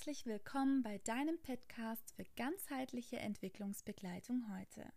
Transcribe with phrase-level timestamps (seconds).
[0.00, 4.90] Herzlich willkommen bei deinem Podcast für ganzheitliche Entwicklungsbegleitung heute.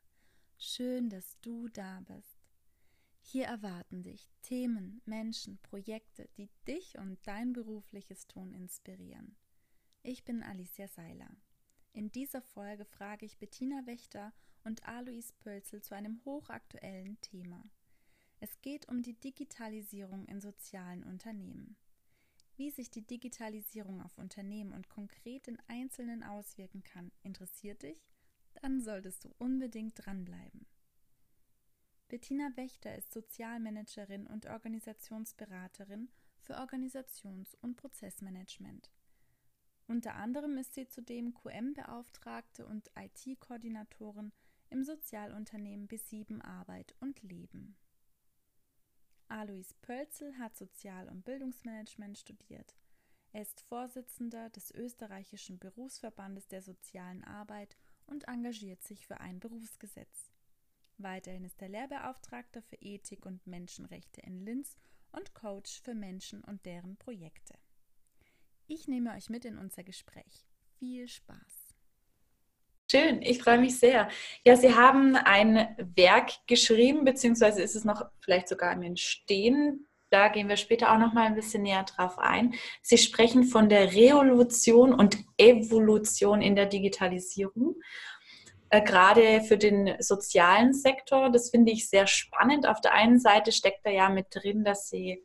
[0.58, 2.40] Schön, dass du da bist.
[3.20, 9.36] Hier erwarten dich Themen, Menschen, Projekte, die dich und dein berufliches Tun inspirieren.
[10.04, 11.36] Ich bin Alicia Seiler.
[11.92, 14.32] In dieser Folge frage ich Bettina Wächter
[14.64, 17.70] und Alois Pölzel zu einem hochaktuellen Thema.
[18.40, 21.76] Es geht um die Digitalisierung in sozialen Unternehmen.
[22.56, 28.06] Wie sich die Digitalisierung auf Unternehmen und konkret in Einzelnen auswirken kann, interessiert dich?
[28.62, 30.68] Dann solltest du unbedingt dranbleiben.
[32.10, 38.92] Bettina Wächter ist Sozialmanagerin und Organisationsberaterin für Organisations- und Prozessmanagement.
[39.88, 44.32] Unter anderem ist sie zudem QM-Beauftragte und IT-Koordinatorin
[44.70, 47.76] im Sozialunternehmen B7 Arbeit und Leben.
[49.34, 52.76] Alois Pölzel hat Sozial- und Bildungsmanagement studiert.
[53.32, 60.30] Er ist Vorsitzender des österreichischen Berufsverbandes der sozialen Arbeit und engagiert sich für ein Berufsgesetz.
[61.00, 64.78] Weiterhin ist er Lehrbeauftragter für Ethik und Menschenrechte in Linz
[65.12, 67.56] und Coach für Menschen und deren Projekte.
[68.68, 70.46] Ich nehme euch mit in unser Gespräch.
[70.78, 71.63] Viel Spaß!
[72.92, 74.10] Schön, ich freue mich sehr.
[74.46, 79.88] Ja, Sie haben ein Werk geschrieben, beziehungsweise ist es noch vielleicht sogar im Entstehen.
[80.10, 82.54] Da gehen wir später auch noch mal ein bisschen näher drauf ein.
[82.84, 87.78] Sie sprechen von der Revolution und Evolution in der Digitalisierung,
[88.70, 91.32] äh, gerade für den sozialen Sektor.
[91.32, 92.68] Das finde ich sehr spannend.
[92.68, 95.24] Auf der einen Seite steckt da ja mit drin, dass Sie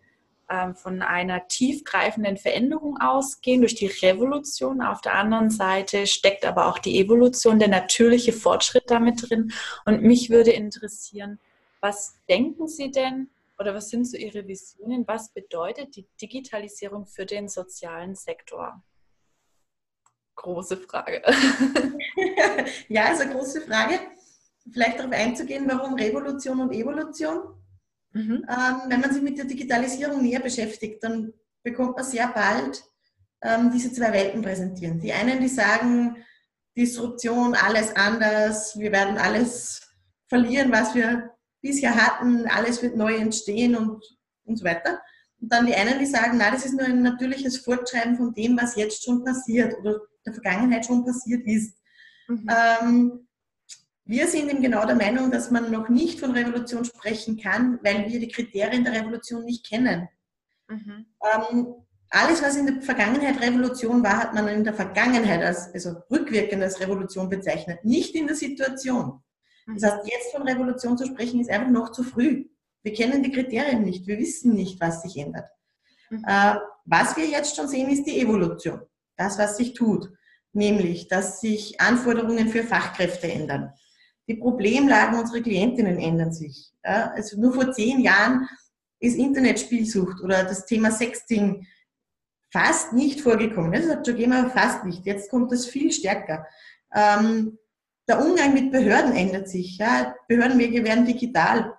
[0.75, 4.81] von einer tiefgreifenden Veränderung ausgehen durch die Revolution.
[4.81, 9.53] Auf der anderen Seite steckt aber auch die Evolution, der natürliche Fortschritt damit drin.
[9.85, 11.39] Und mich würde interessieren,
[11.81, 15.07] was denken Sie denn oder was sind so Ihre Visionen?
[15.07, 18.83] Was bedeutet die Digitalisierung für den sozialen Sektor?
[20.37, 21.23] Große Frage.
[22.89, 23.99] ja, eine große Frage.
[24.73, 27.55] Vielleicht darauf einzugehen, warum Revolution und Evolution?
[28.13, 28.45] Mhm.
[28.49, 31.33] Ähm, wenn man sich mit der Digitalisierung näher beschäftigt, dann
[31.63, 32.83] bekommt man sehr bald
[33.43, 35.01] ähm, diese zwei Welten präsentieren.
[35.01, 36.17] Die einen, die sagen,
[36.77, 39.83] Disruption, alles anders, wir werden alles
[40.29, 41.31] verlieren, was wir
[41.61, 44.03] bisher hatten, alles wird neu entstehen und,
[44.45, 45.01] und so weiter.
[45.41, 48.57] Und dann die einen, die sagen, na, das ist nur ein natürliches Fortschreiben von dem,
[48.61, 51.77] was jetzt schon passiert oder der Vergangenheit schon passiert ist.
[52.29, 52.47] Mhm.
[52.49, 53.28] Ähm,
[54.09, 58.11] wir sind eben genau der Meinung, dass man noch nicht von Revolution sprechen kann, weil
[58.11, 60.09] wir die Kriterien der Revolution nicht kennen.
[60.67, 61.07] Mhm.
[61.23, 61.75] Ähm,
[62.09, 66.63] alles, was in der Vergangenheit Revolution war, hat man in der Vergangenheit als, also rückwirkend
[66.63, 69.23] als Revolution bezeichnet, nicht in der Situation.
[69.67, 72.47] Das heißt, jetzt von Revolution zu sprechen, ist einfach noch zu früh.
[72.83, 75.51] Wir kennen die Kriterien nicht, wir wissen nicht, was sich ändert.
[76.09, 76.25] Mhm.
[76.27, 76.55] Äh,
[76.87, 78.81] was wir jetzt schon sehen, ist die Evolution.
[79.19, 80.11] Das, was sich tut.
[80.55, 83.75] Nämlich, dass sich Anforderungen für Fachkräfte ändern
[84.29, 86.71] die Problemlagen unserer Klientinnen ändern sich.
[86.85, 88.49] Ja, also nur vor zehn Jahren
[89.01, 91.67] ist Internetspielsucht oder das Thema Sexting
[92.53, 93.73] fast nicht vorgekommen.
[93.73, 95.07] Das hat schon gegeben, fast nicht.
[95.07, 96.47] Jetzt kommt das viel stärker.
[96.95, 97.59] Ähm,
[98.09, 99.79] der Umgang mit Behörden ändert sich.
[99.79, 100.15] Ja.
[100.29, 101.75] Behördenwege werden digital.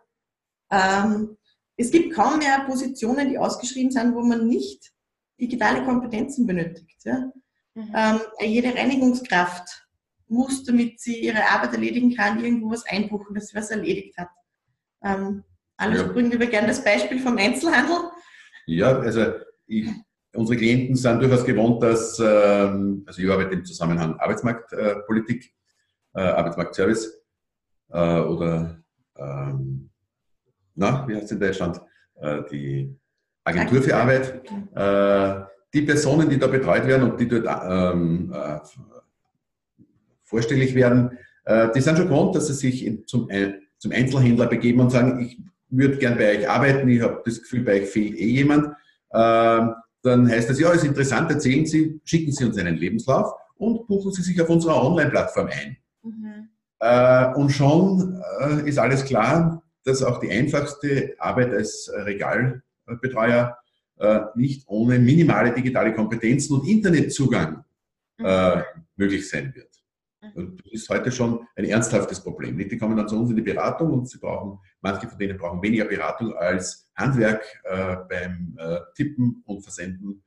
[0.72, 1.38] Ähm,
[1.76, 4.92] es gibt kaum mehr Positionen, die ausgeschrieben sind, wo man nicht
[5.40, 7.04] digitale Kompetenzen benötigt.
[7.04, 7.32] Ja.
[7.74, 7.94] Mhm.
[7.96, 9.88] Ähm, jede Reinigungskraft
[10.30, 14.30] muss, damit sie ihre Arbeit erledigen kann, irgendwo was einbuchen, dass sie was erledigt hat.
[15.04, 15.44] Ähm,
[15.78, 16.08] alles ja.
[16.08, 17.96] bringen wir gerne das Beispiel vom Einzelhandel.
[18.66, 19.34] Ja, also
[19.66, 19.88] ich,
[20.34, 25.54] unsere Klienten sind durchaus gewohnt, dass, ähm, also ich arbeite im Zusammenhang Arbeitsmarktpolitik,
[26.14, 27.24] äh, Arbeitsmarktservice
[27.90, 28.82] äh, oder,
[29.18, 29.90] ähm,
[30.76, 31.82] na, wie heißt es in Deutschland?
[32.16, 33.00] Äh, die
[33.44, 34.42] Agentur für Arbeit.
[34.76, 38.60] Äh, die Personen, die da betreut werden und die dort ähm, äh,
[40.30, 43.30] vorstellig werden, äh, die sind schon gewohnt, dass sie sich zum,
[43.78, 47.64] zum Einzelhändler begeben und sagen, ich würde gern bei euch arbeiten, ich habe das Gefühl,
[47.64, 48.68] bei euch fehlt eh jemand.
[49.14, 53.88] Ähm, dann heißt das, ja, ist interessant, erzählen Sie, schicken Sie uns einen Lebenslauf und
[53.88, 55.78] buchen Sie sich auf unserer Online-Plattform ein.
[56.04, 56.50] Mhm.
[56.80, 63.58] Äh, und schon äh, ist alles klar, dass auch die einfachste Arbeit als Regalbetreuer
[64.34, 67.66] nicht ohne minimale digitale Kompetenzen und Internetzugang
[68.18, 68.64] mhm.
[68.96, 69.69] möglich sein wird.
[70.36, 72.58] Und das ist heute schon ein ernsthaftes Problem.
[72.58, 75.62] Die kommen dann zu uns in die Beratung und sie brauchen, manche von denen brauchen
[75.62, 80.24] weniger Beratung als Handwerk äh, beim äh, Tippen und Versenden.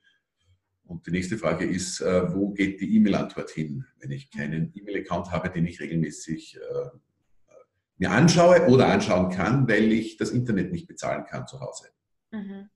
[0.85, 5.31] Und die nächste Frage ist, äh, wo geht die E-Mail-Antwort hin, wenn ich keinen E-Mail-Account
[5.31, 6.99] habe, den ich regelmäßig äh,
[7.99, 11.89] mir anschaue oder anschauen kann, weil ich das Internet nicht bezahlen kann zu Hause.
[12.31, 12.69] Mhm.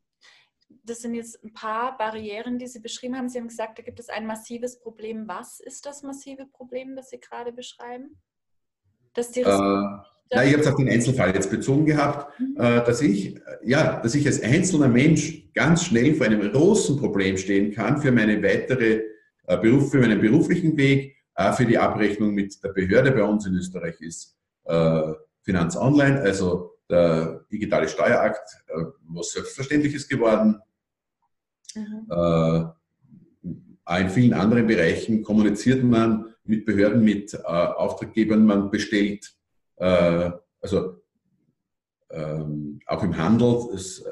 [0.87, 3.29] Das sind jetzt ein paar Barrieren, die Sie beschrieben haben.
[3.29, 5.27] Sie haben gesagt, da gibt es ein massives Problem.
[5.27, 8.17] Was ist das massive Problem, das Sie gerade beschreiben?
[9.13, 9.45] Dass die äh,
[10.35, 12.57] na, ich habe es auf den Einzelfall jetzt bezogen gehabt, mhm.
[12.57, 17.37] äh, dass ich, ja, dass ich als einzelner Mensch ganz schnell vor einem großen Problem
[17.37, 19.03] stehen kann für meine weitere
[19.47, 23.47] äh, Beruf, für meinen beruflichen Weg, äh, für die Abrechnung mit der Behörde bei uns
[23.47, 24.35] in Österreich ist
[25.43, 28.65] Finanz Online, also der digitale Steuerakt,
[29.07, 30.61] was selbstverständlich ist geworden.
[31.77, 32.73] Mhm.
[34.01, 39.37] in vielen anderen Bereichen kommuniziert man mit Behörden, mit Auftraggebern, man bestellt
[39.77, 40.31] äh,
[40.61, 41.03] also
[42.11, 44.11] ähm, auch im Handel es, äh,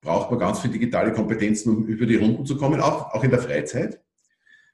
[0.00, 3.30] braucht man ganz viel digitale Kompetenzen, um über die Runden zu kommen, auch, auch in
[3.30, 4.00] der Freizeit.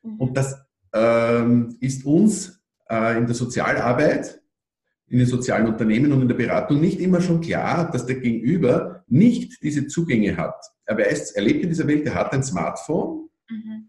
[0.02, 0.16] Mhm.
[0.16, 0.56] Und das
[0.92, 4.40] ähm, ist uns äh, in der Sozialarbeit,
[5.06, 8.99] in den sozialen Unternehmen und in der Beratung nicht immer schon klar, dass der Gegenüber
[9.10, 10.64] nicht diese Zugänge hat.
[10.84, 13.28] Er weiß, er lebt in dieser Welt, er hat ein Smartphone.
[13.48, 13.88] Mhm.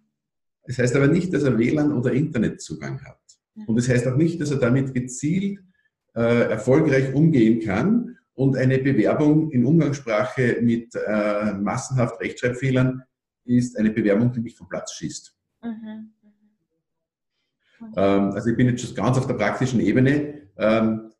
[0.65, 3.19] Das heißt aber nicht, dass er WLAN oder Internetzugang hat.
[3.56, 3.65] Mhm.
[3.65, 5.59] Und das heißt auch nicht, dass er damit gezielt
[6.15, 13.03] äh, erfolgreich umgehen kann und eine Bewerbung in Umgangssprache mit äh, massenhaft Rechtschreibfehlern
[13.45, 15.35] ist eine Bewerbung, die mich vom Platz schießt.
[15.63, 16.13] Mhm.
[17.79, 17.94] Mhm.
[17.95, 21.12] Ähm, also ich bin jetzt schon ganz auf der praktischen Ebene, ähm,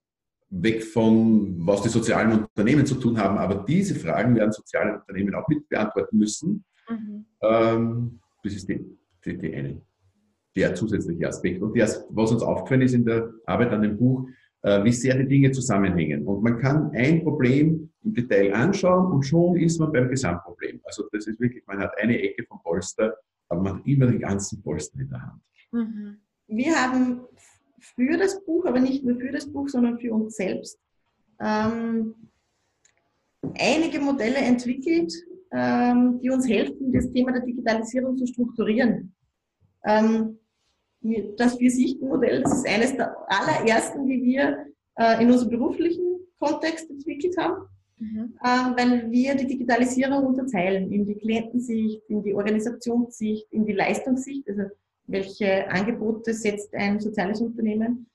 [0.52, 5.34] weg von, was die sozialen Unternehmen zu tun haben, aber diese Fragen werden soziale Unternehmen
[5.34, 6.66] auch mit beantworten müssen.
[6.90, 7.26] Mhm.
[7.42, 8.86] Ähm, das ist die,
[9.26, 9.82] die, die eine,
[10.56, 11.62] der zusätzliche Aspekt.
[11.62, 14.28] Und das, was uns aufgefallen ist in der Arbeit an dem Buch,
[14.64, 16.28] äh, wie sehr die Dinge zusammenhängen.
[16.28, 20.82] Und man kann ein Problem im Detail anschauen und schon ist man beim Gesamtproblem.
[20.84, 23.16] Also das ist wirklich, man hat eine Ecke vom Polster,
[23.48, 25.42] aber man hat immer den ganzen Polster in der Hand.
[25.72, 26.18] Mhm.
[26.48, 27.22] Wir haben
[27.82, 30.80] für das Buch, aber nicht nur für das Buch, sondern für uns selbst,
[31.40, 32.16] ähm,
[33.60, 35.14] einige Modelle entwickelt,
[35.52, 39.14] ähm, die uns helfen, das Thema der Digitalisierung zu strukturieren.
[39.86, 40.38] Ähm,
[41.38, 44.66] das Vier-Sichten-Modell, das ist eines der allerersten, die wir
[44.98, 47.66] äh, in unserem beruflichen Kontext entwickelt haben,
[47.98, 48.36] mhm.
[48.44, 54.48] äh, weil wir die Digitalisierung unterteilen in die Klientensicht, in die Organisationssicht, in die Leistungssicht,
[54.48, 54.64] also
[55.08, 58.08] welche Angebote setzt ein soziales Unternehmen.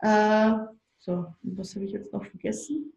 [0.00, 0.52] Äh,
[0.98, 2.92] so, was habe ich jetzt noch vergessen?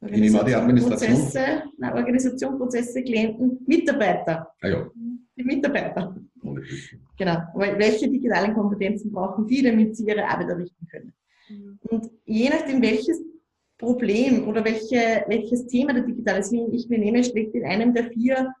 [0.00, 4.48] Organisation, Prozesse, nein, Organisation, Prozesse, Klienten, Mitarbeiter.
[4.62, 4.90] Ah, ja.
[5.36, 6.16] Die Mitarbeiter.
[7.16, 7.36] Genau.
[7.54, 11.12] Welche digitalen Kompetenzen brauchen die, damit sie ihre Arbeit errichten können?
[11.48, 11.78] Mhm.
[11.82, 13.20] Und je nachdem, welches
[13.76, 18.52] Problem oder welche, welches Thema der Digitalisierung ich mir nehme, schlägt in einem der vier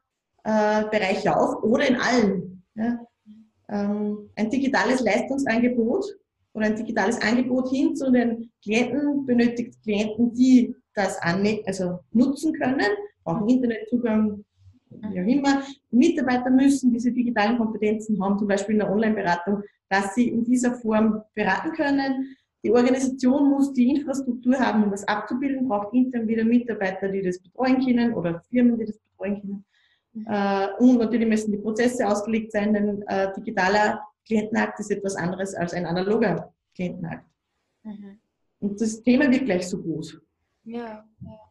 [0.44, 2.62] äh, Bereiche auf oder in allen.
[2.74, 3.00] Ja?
[3.70, 6.04] Ähm, ein digitales Leistungsangebot
[6.54, 11.18] oder ein digitales Angebot hin zu den Klienten benötigt Klienten, die das
[11.66, 12.90] also nutzen können,
[13.22, 14.44] brauchen Internetzugang,
[14.90, 15.62] wie auch immer.
[15.90, 20.74] Mitarbeiter müssen diese digitalen Kompetenzen haben, zum Beispiel in der Online-Beratung, dass sie in dieser
[20.74, 22.36] Form beraten können.
[22.64, 27.38] Die Organisation muss die Infrastruktur haben, um das abzubilden, braucht intern wieder Mitarbeiter, die das
[27.38, 29.64] betreuen können oder Firmen, die das betreuen können.
[30.14, 35.54] Äh, und natürlich müssen die Prozesse ausgelegt sein, denn äh, digitaler Klientenakt ist etwas anderes
[35.54, 37.26] als ein analoger Klientenakt.
[37.84, 38.18] Mhm.
[38.60, 40.20] Und das Thema wird gleich so groß.
[40.64, 41.04] Ja.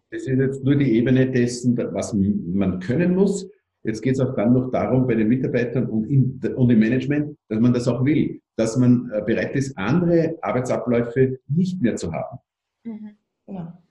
[0.10, 3.50] Das ist jetzt nur die Ebene dessen, was man können muss.
[3.84, 7.38] Jetzt geht es auch dann noch darum, bei den Mitarbeitern und, in, und im Management,
[7.48, 12.12] dass man das auch will, dass man äh, bereit ist, andere Arbeitsabläufe nicht mehr zu
[12.12, 12.40] haben.
[12.84, 13.12] Mhm.
[13.48, 13.82] Ja.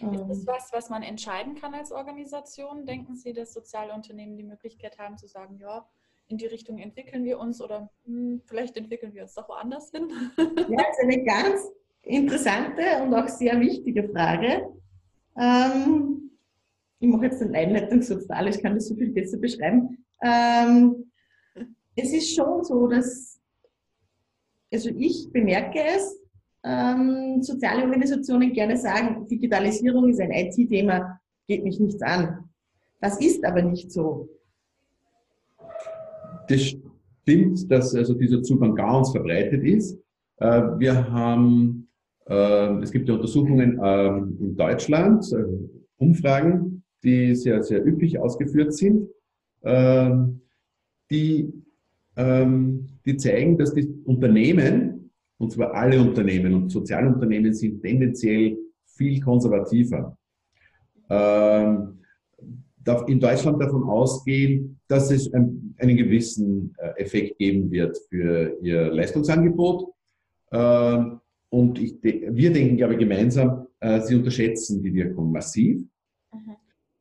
[0.00, 2.86] Ist das was, was man entscheiden kann als Organisation?
[2.86, 5.88] Denken Sie, dass soziale Unternehmen die Möglichkeit haben zu sagen, ja,
[6.28, 10.08] in die Richtung entwickeln wir uns oder hm, vielleicht entwickeln wir uns doch woanders hin?
[10.36, 11.60] Ja, das ist eine ganz
[12.02, 14.68] interessante und auch sehr wichtige Frage.
[15.38, 16.30] Ähm,
[16.98, 20.04] ich mache jetzt den Einleitungssatz da, ich kann das so viel besser beschreiben.
[20.22, 21.10] Ähm,
[21.94, 23.40] es ist schon so, dass,
[24.72, 26.18] also ich bemerke es,
[26.66, 32.44] ähm, soziale Organisationen gerne sagen, Digitalisierung ist ein IT-Thema, geht mich nichts an.
[33.00, 34.28] Das ist aber nicht so.
[36.48, 36.60] Das
[37.22, 39.98] stimmt, dass also dieser Zugang ganz verbreitet ist.
[40.38, 41.86] Äh, wir haben
[42.28, 45.44] ähm, es gibt ja Untersuchungen ähm, in Deutschland, äh,
[45.98, 49.08] Umfragen, die sehr, sehr üppig ausgeführt sind,
[49.62, 50.40] ähm,
[51.10, 51.52] die,
[52.18, 54.95] die zeigen, dass die Unternehmen,
[55.38, 60.16] und zwar alle Unternehmen und Sozialunternehmen sind tendenziell viel konservativer.
[61.08, 61.98] In
[63.20, 69.92] Deutschland davon ausgehen, dass es einen gewissen äh, Effekt geben wird für ihr Leistungsangebot.
[71.48, 75.80] Und ich, wir denken, glaube ich, gemeinsam, äh, sie unterschätzen die Wirkung massiv.
[76.32, 76.56] Mhm.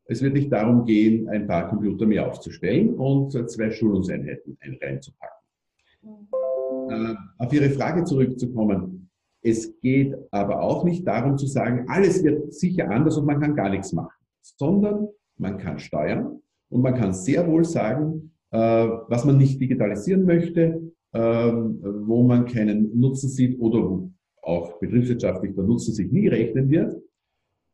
[0.05, 6.44] Es wird nicht darum gehen, ein paar Computer mehr aufzustellen und zwei Schulungseinheiten reinzupacken.
[6.89, 9.09] Äh, auf Ihre Frage zurückzukommen.
[9.41, 13.55] Es geht aber auch nicht darum zu sagen, alles wird sicher anders und man kann
[13.55, 19.25] gar nichts machen, sondern man kann steuern und man kann sehr wohl sagen, äh, was
[19.25, 24.11] man nicht digitalisieren möchte, ähm, wo man keinen Nutzen sieht oder wo
[24.41, 26.95] auch betriebswirtschaftlich der Nutzen sich nie rechnen wird.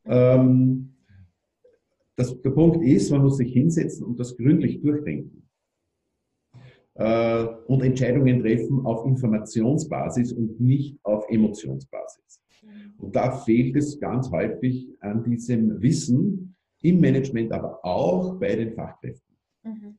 [0.06, 0.96] Ähm,
[2.16, 5.42] das, der Punkt ist, man muss sich hinsetzen und das gründlich durchdenken
[7.02, 12.40] äh, und Entscheidungen treffen auf Informationsbasis und nicht auf Emotionsbasis.
[12.98, 18.74] Und da fehlt es ganz häufig an diesem Wissen im Management, aber auch bei den
[18.74, 19.36] Fachkräften.
[19.64, 19.98] Mhm.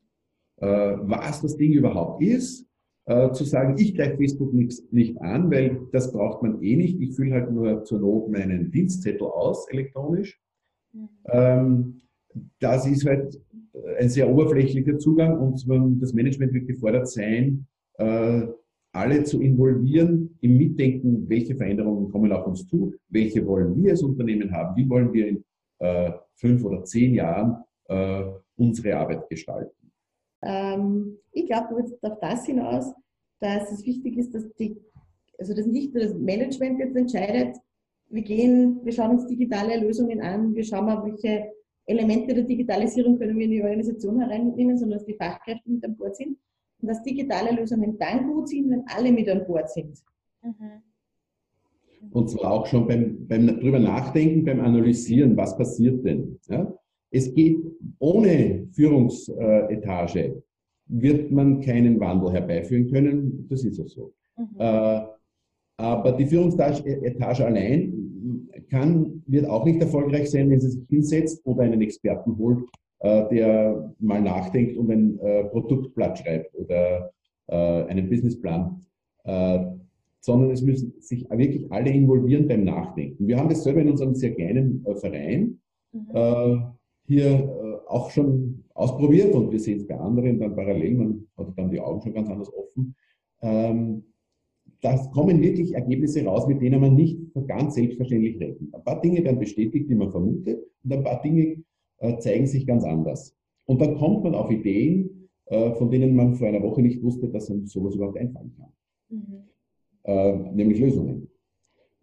[0.57, 0.67] Äh,
[1.01, 2.65] was das Ding überhaupt ist,
[3.05, 7.01] äh, zu sagen, ich greife Facebook nicht, nicht an, weil das braucht man eh nicht.
[7.01, 10.39] Ich fülle halt nur zur Not meinen Dienstzettel aus, elektronisch.
[10.93, 11.09] Mhm.
[11.25, 12.01] Ähm,
[12.59, 13.41] das ist halt
[13.99, 17.65] ein sehr oberflächlicher Zugang und das Management wird gefordert sein,
[17.97, 18.43] äh,
[18.91, 24.03] alle zu involvieren im Mitdenken, welche Veränderungen kommen auf uns zu, welche wollen wir als
[24.03, 25.43] Unternehmen haben, wie wollen wir in
[25.79, 28.23] äh, fünf oder zehn Jahren äh,
[28.55, 29.91] unsere Arbeit gestalten.
[30.43, 32.93] Ähm, ich glaube jetzt auf das hinaus,
[33.39, 34.77] dass es wichtig ist, dass die,
[35.39, 37.57] also dass nicht nur das Management jetzt entscheidet,
[38.09, 41.51] wir gehen, wir schauen uns digitale Lösungen an, wir schauen mal, welche
[41.85, 45.95] Elemente der Digitalisierung können wir in die Organisation hereinnehmen, sondern dass die Fachkräfte mit an
[45.95, 46.37] Bord sind
[46.81, 49.97] und dass digitale Lösungen dann gut sind, wenn alle mit an Bord sind.
[50.41, 50.81] Mhm.
[52.11, 56.39] Und zwar auch schon beim, beim drüber nachdenken, beim Analysieren, was passiert denn.
[56.49, 56.73] Ja?
[57.11, 57.57] Es geht
[57.99, 60.43] ohne Führungsetage,
[60.87, 63.47] wird man keinen Wandel herbeiführen können.
[63.49, 64.13] Das ist ja so.
[64.37, 64.55] Mhm.
[64.57, 65.01] Äh,
[65.77, 67.92] aber die Führungsetage allein
[68.69, 72.65] kann, wird auch nicht erfolgreich sein, wenn sie sich hinsetzt oder einen Experten holt,
[72.99, 77.11] äh, der mal nachdenkt und ein äh, Produktblatt schreibt oder
[77.47, 78.85] äh, einen Businessplan.
[79.23, 79.65] Äh,
[80.19, 83.27] sondern es müssen sich wirklich alle involvieren beim Nachdenken.
[83.27, 85.59] Wir haben das selber in unserem sehr kleinen äh, Verein
[85.91, 86.07] mhm.
[86.13, 86.57] Äh,
[87.05, 91.69] hier auch schon ausprobiert und wir sehen es bei anderen dann parallel, man hat dann
[91.69, 92.95] die Augen schon ganz anders offen.
[93.41, 94.03] Ähm,
[94.83, 98.73] da kommen wirklich Ergebnisse raus, mit denen man nicht ganz selbstverständlich rechnet.
[98.73, 101.63] Ein paar Dinge werden bestätigt, die man vermutet, und ein paar Dinge
[101.99, 103.33] äh, zeigen sich ganz anders.
[103.65, 107.29] Und dann kommt man auf Ideen, äh, von denen man vor einer Woche nicht wusste,
[107.29, 108.73] dass einem sowas überhaupt einfallen kann.
[109.09, 109.43] Mhm.
[110.03, 111.29] Äh, nämlich Lösungen.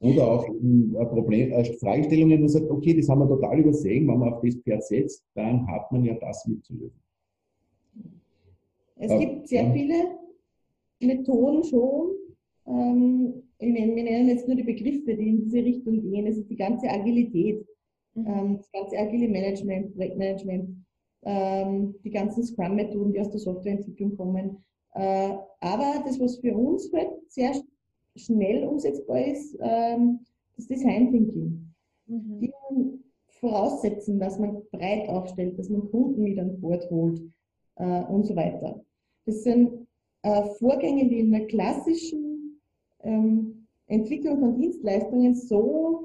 [0.00, 4.08] Oder auch äh, Problem, äh, Fragestellungen, wo man sagt, okay, das haben wir total übersehen,
[4.08, 6.98] wenn man auf das Pferd setzt, dann hat man ja das mitzulösen.
[8.96, 9.94] Es gibt sehr viele
[11.00, 12.10] Methoden schon,
[12.70, 16.26] ähm, wir nennen jetzt nur die Begriffe, die in diese Richtung gehen.
[16.26, 17.66] Es ist die ganze Agilität,
[18.14, 18.26] mhm.
[18.26, 20.76] ähm, das ganze agile Management, Projektmanagement,
[21.22, 24.64] ähm, die ganzen Scrum-Methoden, die aus der Softwareentwicklung kommen.
[24.94, 27.52] Äh, aber das, was für uns halt sehr
[28.16, 30.20] schnell umsetzbar ist, ähm,
[30.56, 31.74] das Design Thinking.
[32.06, 32.40] Mhm.
[32.40, 32.52] Die
[33.40, 37.22] voraussetzen, dass man breit aufstellt, dass man Kunden mit an Bord holt
[37.76, 38.84] äh, und so weiter.
[39.26, 39.86] Das sind
[40.22, 42.29] äh, Vorgänge, die in der klassischen
[43.02, 46.04] ähm, Entwicklung von Dienstleistungen so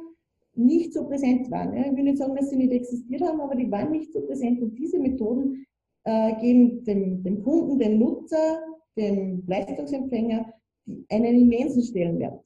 [0.56, 1.74] nicht so präsent waren.
[1.74, 4.62] Ich will nicht sagen, dass sie nicht existiert haben, aber die waren nicht so präsent.
[4.62, 5.66] Und diese Methoden
[6.04, 8.62] äh, geben dem, dem Kunden, dem Nutzer,
[8.98, 10.52] dem Leistungsempfänger
[11.10, 12.42] einen immensen Stellenwert.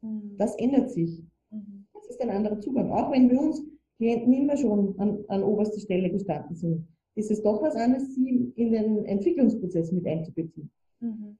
[0.00, 0.36] Mhm.
[0.38, 1.22] Das ändert sich.
[1.50, 1.86] Mhm.
[1.92, 2.90] Das ist ein anderer Zugang.
[2.90, 3.62] Auch wenn wir uns
[3.98, 8.52] Klienten immer schon an, an oberster Stelle gestanden sind, ist es doch was anderes, sie
[8.56, 10.70] in den Entwicklungsprozess mit einzubeziehen.
[11.00, 11.36] Mhm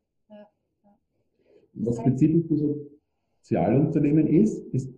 [1.73, 2.77] was spezifisch für
[3.41, 4.91] Sozialunternehmen ist, ist,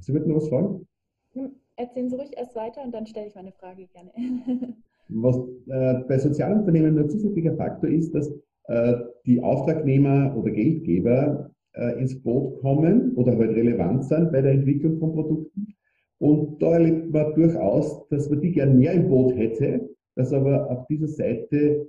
[0.00, 0.86] Sie wollten noch was fragen?
[1.32, 4.12] Hm, erzählen Sie ruhig erst weiter und dann stelle ich meine Frage gerne.
[5.10, 8.30] Was äh, bei Sozialunternehmen ein zusätzlicher Faktor ist, dass
[8.64, 8.94] äh,
[9.24, 14.98] die Auftragnehmer oder Geldgeber äh, ins Boot kommen oder halt relevant sind bei der Entwicklung
[14.98, 15.74] von Produkten.
[16.18, 20.70] Und da erlebt man durchaus, dass man die gern mehr im Boot hätte, dass aber
[20.70, 21.88] auf dieser Seite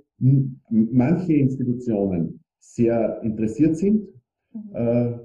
[0.70, 4.06] manche Institutionen sehr interessiert sind
[4.52, 4.74] Mhm.
[4.74, 5.18] äh,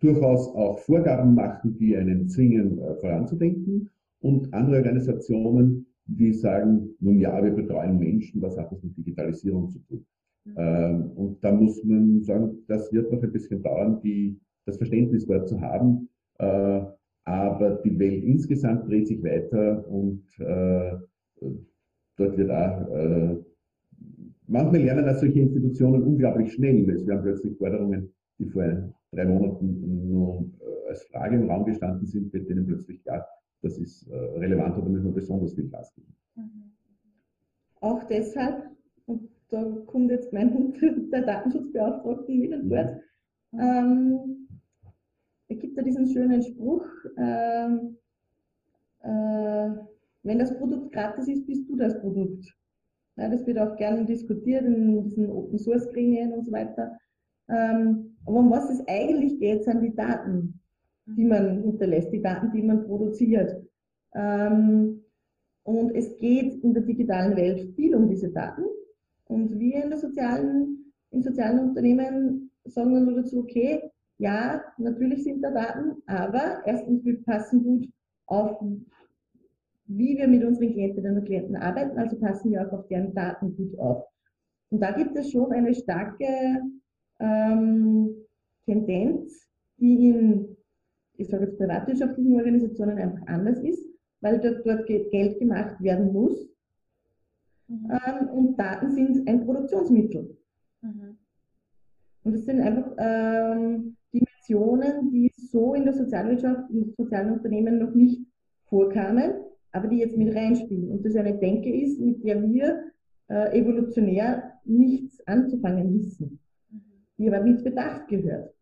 [0.00, 7.18] durchaus auch Vorgaben machen, die einen zwingen, äh, voranzudenken und andere Organisationen, die sagen, nun
[7.18, 10.04] ja, wir betreuen Menschen, was hat das mit Digitalisierung zu tun?
[10.44, 10.54] Mhm.
[10.56, 15.26] Ähm, und da muss man sagen, das wird noch ein bisschen dauern, die, das Verständnis
[15.26, 16.08] dort zu haben.
[16.38, 16.80] Äh,
[17.24, 20.96] aber die Welt insgesamt dreht sich weiter und äh,
[22.16, 23.36] dort wird auch, äh,
[24.48, 29.24] manchmal lernen auch solche Institutionen unglaublich schnell, weil sie haben plötzlich Forderungen, die vor drei
[29.24, 33.26] Monaten nur äh, als Frage im Raum gestanden sind, wird denen plötzlich klar,
[33.62, 36.14] das ist äh, relevant und da müssen wir besonders viel Gas geben.
[36.36, 36.72] Mhm.
[37.80, 38.70] Auch deshalb,
[39.06, 40.76] und da kommt jetzt mein Hund
[41.12, 42.96] der Datenschutzbeauftragten mit an Bord,
[43.52, 43.60] mhm.
[43.60, 44.48] ähm,
[45.48, 46.86] es gibt ja diesen schönen Spruch,
[47.16, 47.68] äh,
[49.02, 49.70] äh,
[50.24, 52.56] wenn das Produkt gratis ist, bist du das Produkt.
[53.16, 56.98] Ja, das wird auch gerne diskutiert in diesen Open Source Gremien und so weiter.
[57.48, 60.60] Ähm, aber um was es eigentlich geht, sind die Daten,
[61.06, 63.62] die man hinterlässt, die Daten, die man produziert.
[64.14, 65.02] Ähm,
[65.64, 68.62] und es geht in der digitalen Welt viel um diese Daten.
[69.26, 75.42] Und wir in der sozialen, in sozialen Unternehmen sagen nur dazu, okay, ja, natürlich sind
[75.42, 77.88] da Daten, aber erstens, wir passen gut
[78.26, 78.62] auf,
[79.86, 83.56] wie wir mit unseren Klientinnen und Klienten arbeiten, also passen wir auch auf deren Daten
[83.56, 84.04] gut auf.
[84.70, 86.26] Und da gibt es schon eine starke
[87.22, 88.14] ähm,
[88.66, 89.48] Tendenz,
[89.78, 90.56] die in,
[91.16, 93.84] ich sage jetzt privatwirtschaftlichen Organisationen einfach anders ist,
[94.20, 96.48] weil dort, dort Geld gemacht werden muss.
[97.68, 97.90] Mhm.
[97.90, 100.36] Ähm, und Daten sind ein Produktionsmittel.
[100.82, 101.18] Mhm.
[102.24, 107.94] Und es sind einfach ähm, Dimensionen, die so in der Sozialwirtschaft, in sozialen Unternehmen noch
[107.94, 108.20] nicht
[108.64, 109.32] vorkamen,
[109.72, 110.90] aber die jetzt mit reinspielen.
[110.90, 112.84] Und das eine Denke ist, mit der wir
[113.28, 116.38] äh, evolutionär nichts anzufangen wissen,
[117.22, 118.52] die aber mit Bedacht gehört.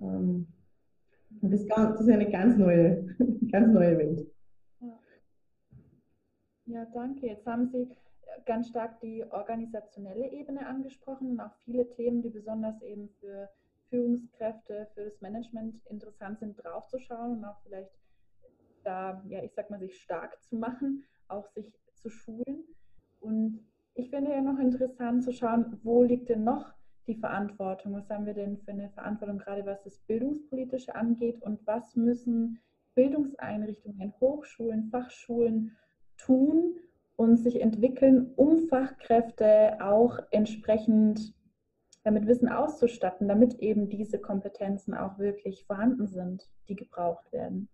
[0.00, 0.46] Ähm,
[1.40, 3.06] und das, ist eine ganz neue,
[3.52, 4.26] ganz neue Welt.
[6.66, 7.26] Ja, danke.
[7.26, 7.88] Jetzt haben Sie
[8.46, 13.48] ganz stark die organisationelle Ebene angesprochen und auch viele Themen, die besonders eben für
[13.90, 17.90] Führungskräfte, für das Management interessant sind, draufzuschauen und auch vielleicht
[18.84, 22.64] da, ja, ich sag mal, sich stark zu machen, auch sich zu schulen.
[23.20, 23.60] Und
[23.94, 26.72] ich finde ja noch interessant zu schauen, wo liegt denn noch
[27.06, 27.94] die Verantwortung?
[27.94, 31.42] Was haben wir denn für eine Verantwortung, gerade was das Bildungspolitische angeht?
[31.42, 32.58] Und was müssen
[32.94, 35.72] Bildungseinrichtungen, Hochschulen, Fachschulen
[36.16, 36.76] tun
[37.16, 41.34] und sich entwickeln, um Fachkräfte auch entsprechend
[42.04, 47.68] damit Wissen auszustatten, damit eben diese Kompetenzen auch wirklich vorhanden sind, die gebraucht werden?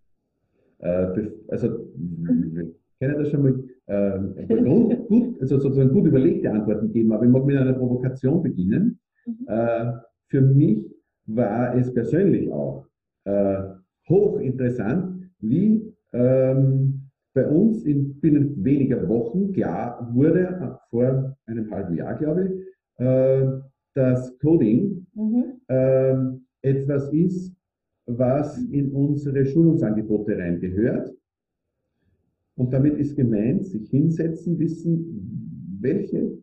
[0.79, 4.55] Äh, also, wir können das schon mal äh,
[5.07, 8.99] gut, also sozusagen gut überlegte Antworten geben, aber ich mag mit einer Provokation beginnen.
[9.29, 9.47] Mhm.
[9.47, 9.93] Äh,
[10.27, 12.87] für mich war es persönlich auch
[13.25, 13.61] äh,
[14.07, 22.15] hochinteressant, wie ähm, bei uns in binnen weniger Wochen klar wurde, vor einem halben Jahr,
[22.17, 23.45] glaube ich, äh,
[23.93, 25.43] dass Coding mhm.
[25.67, 27.55] ähm, etwas ist,
[28.05, 31.13] was in unsere Schulungsangebote reingehört.
[32.55, 36.39] Und damit ist gemeint, sich hinsetzen, wissen, welche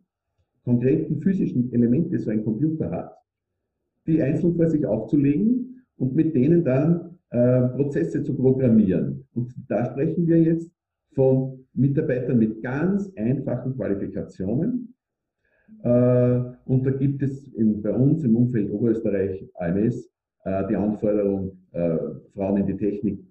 [0.67, 3.15] konkreten physischen Elemente so ein Computer hat,
[4.05, 9.25] die einzeln vor sich aufzulegen und mit denen dann äh, Prozesse zu programmieren.
[9.33, 10.69] Und da sprechen wir jetzt
[11.15, 14.93] von Mitarbeitern mit ganz einfachen Qualifikationen,
[15.83, 20.09] äh, und da gibt es in, bei uns im Umfeld Oberösterreich AMS
[20.43, 21.97] äh, die Anforderung, äh,
[22.33, 23.23] Frauen in die Technik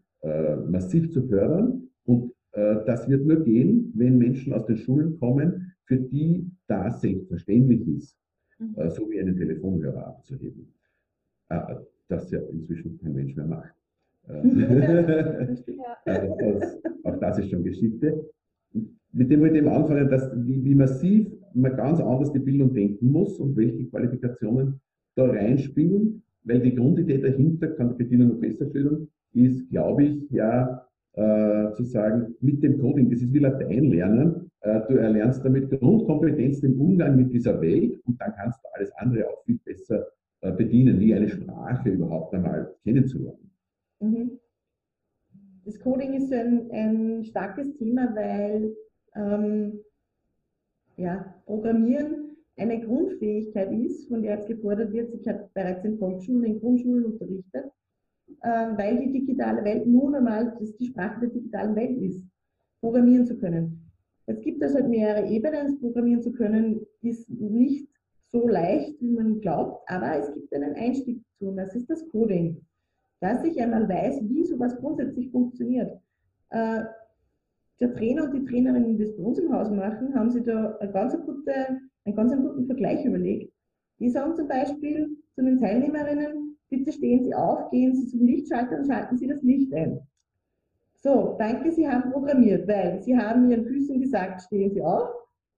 [0.68, 1.88] massiv zu fördern.
[2.05, 7.87] Und das wird nur gehen, wenn Menschen aus den Schulen kommen, für die das selbstverständlich
[7.87, 8.19] ist,
[8.59, 8.90] mhm.
[8.90, 10.73] so wie einen Telefonhörer abzuheben.
[12.09, 13.75] Das ja inzwischen kein Mensch mehr macht.
[16.05, 18.29] also das, auch das ist schon Geschichte.
[19.12, 23.11] Mit dem wollte ich anfangen, dass, wie, wie massiv man ganz anders die Bildung denken
[23.11, 24.81] muss und welche Qualifikationen
[25.14, 30.31] da reinspielen, weil die Grundidee dahinter, kann die Bettina noch besser schildern, ist, glaube ich,
[30.31, 30.86] ja,
[31.16, 35.70] äh, zu sagen, mit dem Coding, das ist wie Latein lernen, äh, du erlernst damit
[35.70, 40.07] Grundkompetenzen im Umgang mit dieser Welt und dann kannst du alles andere auch viel besser
[40.42, 43.50] äh, bedienen, wie eine Sprache überhaupt einmal kennenzulernen.
[44.00, 44.38] Mhm.
[45.64, 48.76] Das Coding ist ein, ein starkes Thema, weil
[49.16, 49.81] ähm,
[50.96, 55.12] ja, Programmieren eine Grundfähigkeit ist, von der jetzt gefordert wird.
[55.14, 57.64] Ich habe bereits in Volksschulen, in Grundschulen unterrichtet,
[58.42, 62.24] weil die digitale Welt nun einmal das die Sprache der digitalen Welt ist,
[62.80, 63.90] programmieren zu können.
[64.26, 67.88] Es gibt also halt mehrere Ebenen, programmieren zu können, ist nicht
[68.28, 72.08] so leicht, wie man glaubt, aber es gibt einen Einstieg dazu und das ist das
[72.10, 72.60] Coding.
[73.20, 75.90] Dass ich einmal weiß, wie sowas grundsätzlich funktioniert.
[76.50, 76.84] Äh,
[77.80, 80.76] der Trainer und die Trainerinnen, die das bei uns im Haus machen, haben sich da
[80.76, 81.52] eine ganz gute,
[82.04, 83.52] einen ganz guten Vergleich überlegt.
[84.00, 88.79] Die sagen zum Beispiel zu den Teilnehmerinnen, bitte stehen Sie auf, gehen Sie zum Lichtschalter
[88.79, 90.00] und schalten Sie das Licht ein.
[90.94, 95.09] So, danke, Sie haben programmiert, weil Sie haben Ihren Füßen gesagt, stehen Sie auf.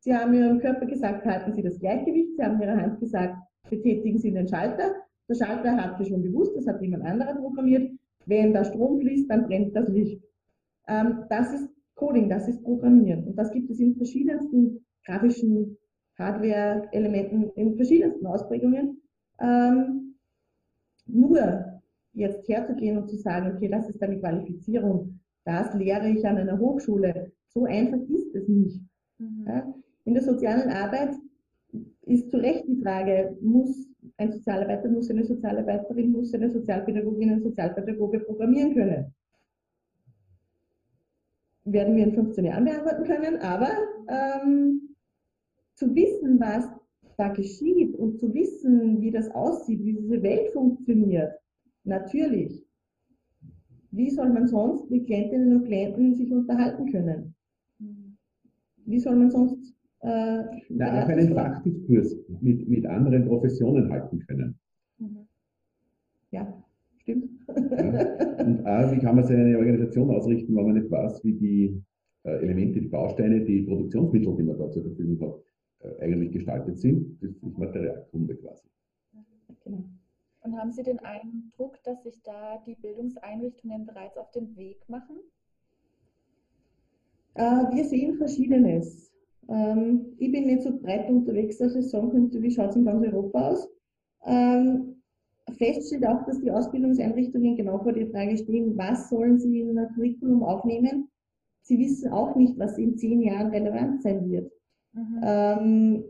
[0.01, 2.37] Sie haben Ihrem Körper gesagt, halten Sie das Gleichgewicht.
[2.37, 3.37] Sie haben Ihrer Hand gesagt,
[3.71, 4.94] betätigen Sie den Schalter.
[5.29, 7.90] Der Schalter hat Sie schon gewusst, das hat jemand anderer programmiert.
[8.27, 10.23] Wenn da Strom fließt, dann brennt das Licht.
[10.87, 13.25] Ähm, das ist Coding, das ist Programmieren.
[13.25, 15.77] Und das gibt es in verschiedensten grafischen
[16.18, 19.01] Hardware-Elementen, in verschiedensten Ausprägungen.
[19.40, 20.08] Ähm,
[21.09, 21.81] nur
[22.12, 26.59] jetzt herzugehen und zu sagen, okay, das ist eine Qualifizierung, das lehre ich an einer
[26.59, 28.81] Hochschule, so einfach ist es nicht.
[29.18, 29.44] Mhm.
[29.47, 29.75] Ja?
[30.05, 31.14] In der sozialen Arbeit
[32.03, 37.42] ist zu Recht die Frage, muss ein Sozialarbeiter, muss eine Sozialarbeiterin, muss eine Sozialpädagogin, ein
[37.42, 39.14] Sozialpädagoge programmieren können?
[41.64, 43.71] Werden wir in 15 Jahren beantworten können, aber
[44.09, 44.94] ähm,
[45.75, 46.64] zu wissen, was
[47.18, 51.33] da geschieht und zu wissen, wie das aussieht, wie diese Welt funktioniert,
[51.85, 52.64] natürlich.
[53.90, 57.35] Wie soll man sonst mit Klientinnen und Klienten sich unterhalten können?
[58.85, 64.59] Wie soll man sonst äh, Na, auch einen Fachdiskurs mit, mit anderen Professionen halten können.
[64.98, 65.26] Mhm.
[66.31, 66.62] Ja,
[66.98, 67.31] stimmt.
[67.48, 68.44] Ja.
[68.44, 71.83] Und auch, wie kann man seine Organisation ausrichten, wenn man nicht weiß, wie die
[72.24, 75.42] äh, Elemente, die Bausteine, die Produktionsmittel, die man da zur Verfügung hat,
[76.01, 77.23] eigentlich gestaltet sind.
[77.23, 78.69] Das ist Materialkunde quasi.
[79.64, 79.85] Genau.
[80.43, 85.17] Und haben Sie den Eindruck, dass sich da die Bildungseinrichtungen bereits auf den Weg machen?
[87.35, 89.12] wir sehen Verschiedenes.
[89.49, 92.85] Ähm, ich bin nicht so breit unterwegs, dass ich sagen könnte, wie schaut es in
[92.85, 93.69] ganz Europa aus.
[94.27, 95.03] Ähm,
[95.57, 99.79] fest steht auch, dass die Ausbildungseinrichtungen genau vor der Frage stehen, was sollen sie in
[99.79, 101.09] ein Curriculum aufnehmen.
[101.62, 104.51] Sie wissen auch nicht, was in zehn Jahren relevant sein wird.
[104.92, 105.20] Mhm.
[105.22, 106.05] Ähm,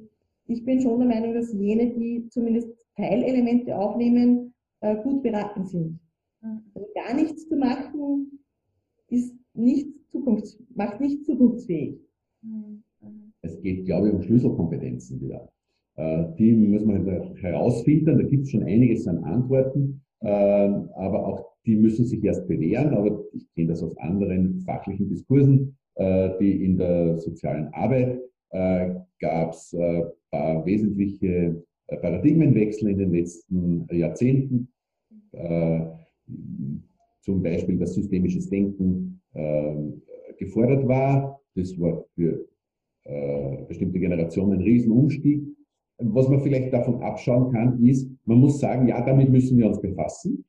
[0.47, 6.01] ich bin schon der Meinung, dass jene, die zumindest Teilelemente aufnehmen, äh, gut beraten sind.
[6.43, 6.63] Mhm.
[6.75, 8.41] Also gar nichts zu machen,
[9.09, 12.01] ist nicht zukunfts macht nicht zukunftsfähig.
[12.43, 12.83] Mhm.
[13.43, 15.49] Es geht, glaube ich, um Schlüsselkompetenzen wieder.
[15.97, 17.05] Äh, die muss man
[17.37, 18.19] herausfiltern.
[18.19, 22.95] Da gibt es schon einiges an Antworten, äh, aber auch die müssen sich erst bewähren.
[22.95, 29.53] Aber ich kenne das aus anderen fachlichen Diskursen, äh, die in der sozialen Arbeit gab
[29.53, 34.69] es ein paar wesentliche Paradigmenwechsel in den letzten Jahrzehnten.
[37.21, 39.21] Zum Beispiel, dass systemisches Denken
[40.39, 41.41] gefordert war.
[41.55, 42.49] Das war für
[43.05, 45.43] äh, bestimmte Generationen ein Riesenumstieg.
[45.99, 49.81] Was man vielleicht davon abschauen kann, ist, man muss sagen, ja, damit müssen wir uns
[49.81, 50.45] befassen,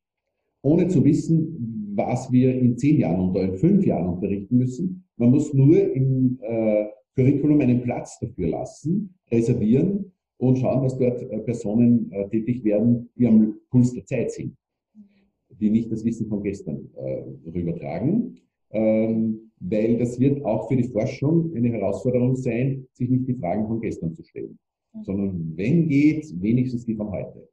[0.62, 5.04] ohne zu wissen, was wir in zehn Jahren oder in fünf Jahren unterrichten müssen.
[5.18, 11.22] Man muss nur im äh, Curriculum einen Platz dafür lassen, reservieren und schauen, dass dort
[11.22, 14.56] äh, Personen äh, tätig werden, die am Puls der Zeit sind,
[15.50, 18.38] die nicht das Wissen von gestern äh, rübertragen.
[18.72, 23.68] Ähm, weil das wird auch für die Forschung eine Herausforderung sein, sich nicht die Fragen
[23.68, 24.58] von gestern zu stellen,
[24.94, 25.04] mhm.
[25.04, 27.50] sondern wenn geht, wenigstens die von heute.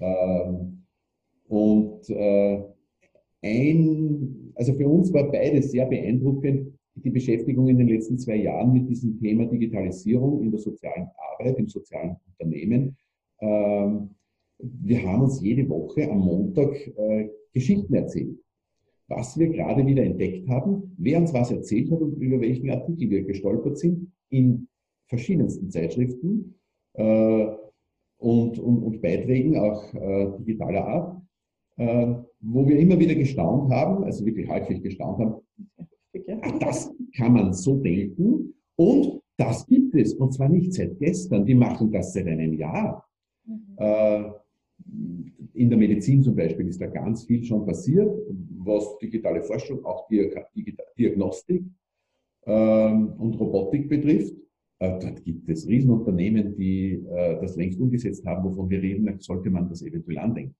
[0.00, 0.84] Ähm,
[1.48, 2.10] und
[3.42, 8.72] ein, also für uns war beides sehr beeindruckend, die Beschäftigung in den letzten zwei Jahren
[8.72, 12.96] mit diesem Thema Digitalisierung in der sozialen Arbeit, im sozialen Unternehmen.
[13.40, 14.10] Ähm,
[14.58, 18.38] wir haben uns jede Woche am Montag äh, Geschichten erzählt
[19.08, 23.10] was wir gerade wieder entdeckt haben, wer uns was erzählt hat und über welchen Artikel
[23.10, 24.68] wir gestolpert sind in
[25.06, 26.54] verschiedensten Zeitschriften
[26.94, 27.46] äh,
[28.18, 31.22] und, und, und, Beiträgen, auch äh, digitaler Art,
[32.40, 35.34] wo wir immer wieder gestaunt haben, also wirklich halblich gestaunt haben,
[36.60, 41.54] das kann man so denken und das gibt es und zwar nicht seit gestern, die
[41.54, 43.06] machen das seit einem Jahr.
[43.44, 43.76] Mhm.
[43.76, 44.30] Äh,
[45.54, 48.10] in der Medizin zum Beispiel ist da ganz viel schon passiert,
[48.58, 50.08] was digitale Forschung, auch
[50.98, 51.64] Diagnostik
[52.46, 54.34] ähm, und Robotik betrifft.
[54.78, 59.18] Äh, dort gibt es Riesenunternehmen, die äh, das längst umgesetzt haben, wovon wir reden, dann
[59.20, 60.56] sollte man das eventuell andenken.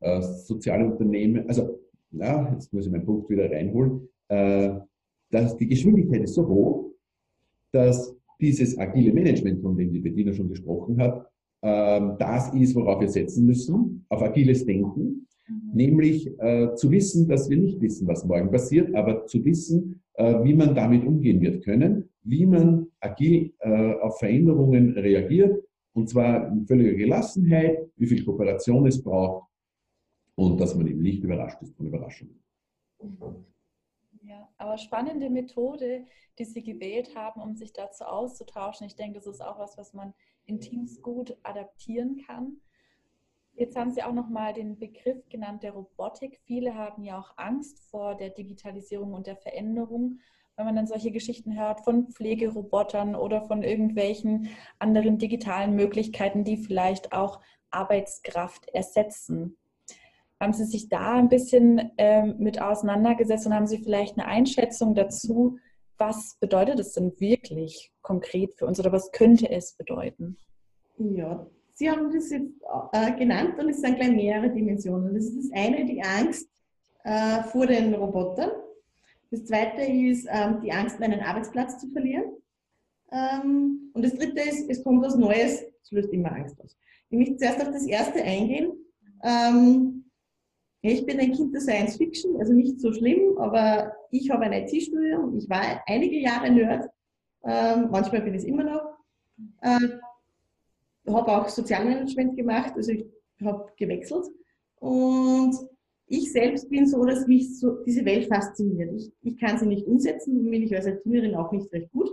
[0.00, 1.78] Äh, soziale Unternehmen, also,
[2.10, 4.70] na, jetzt muss ich meinen Punkt wieder reinholen, äh,
[5.30, 6.92] dass die Geschwindigkeit ist so hoch,
[7.72, 11.26] dass dieses agile Management, von dem die Bettina schon gesprochen hat,
[11.62, 15.70] ähm, das ist, worauf wir setzen müssen, auf agiles Denken, mhm.
[15.74, 20.42] nämlich äh, zu wissen, dass wir nicht wissen, was morgen passiert, aber zu wissen, äh,
[20.42, 25.62] wie man damit umgehen wird können, wie man agil äh, auf Veränderungen reagiert,
[25.92, 29.48] und zwar in völliger Gelassenheit, wie viel Kooperation es braucht
[30.36, 32.40] und dass man eben nicht überrascht ist von Überraschungen.
[34.22, 36.04] Ja, aber spannende Methode,
[36.38, 38.86] die Sie gewählt haben, um sich dazu auszutauschen.
[38.86, 40.12] Ich denke, das ist auch was, was man
[40.44, 42.60] in Teams gut adaptieren kann.
[43.54, 46.40] Jetzt haben Sie auch noch mal den Begriff genannt der Robotik.
[46.44, 50.20] Viele haben ja auch Angst vor der Digitalisierung und der Veränderung,
[50.56, 56.58] wenn man dann solche Geschichten hört von Pflegerobotern oder von irgendwelchen anderen digitalen Möglichkeiten, die
[56.58, 59.56] vielleicht auch Arbeitskraft ersetzen.
[60.40, 64.94] Haben Sie sich da ein bisschen ähm, mit auseinandergesetzt und haben Sie vielleicht eine Einschätzung
[64.94, 65.58] dazu,
[65.98, 70.38] was bedeutet es denn wirklich konkret für uns oder was könnte es bedeuten?
[70.96, 72.52] Ja, Sie haben das jetzt
[72.92, 75.14] äh, genannt und es sind gleich mehrere Dimensionen.
[75.14, 76.48] Das ist das eine, die Angst
[77.04, 78.50] äh, vor den Robotern.
[79.30, 82.24] Das zweite ist ähm, die Angst, meinen Arbeitsplatz zu verlieren.
[83.12, 86.76] Ähm, und das dritte ist, es kommt was Neues, das löst immer Angst aus.
[87.10, 88.72] Ich möchte zuerst auf das erste eingehen.
[89.22, 89.99] Ähm,
[90.82, 94.52] ich bin ein Kind der Science Fiction, also nicht so schlimm, aber ich habe ein
[94.52, 95.36] IT-Studium.
[95.36, 96.88] Ich war einige Jahre Nerd.
[97.44, 98.82] Ähm, manchmal bin ich es immer noch.
[99.60, 99.88] Äh,
[101.08, 103.04] habe auch Sozialmanagement gemacht, also ich
[103.42, 104.26] habe gewechselt.
[104.76, 105.54] Und
[106.06, 108.90] ich selbst bin so, dass mich so diese Welt fasziniert.
[108.94, 112.10] Ich, ich kann sie nicht umsetzen, bin ich als Erzieherin auch nicht recht gut.